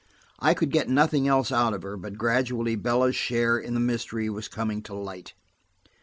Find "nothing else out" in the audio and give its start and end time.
0.89-1.75